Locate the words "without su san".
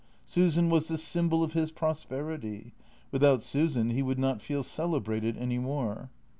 3.11-3.91